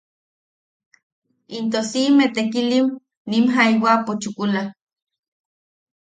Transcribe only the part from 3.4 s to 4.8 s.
jaiwapo chukula.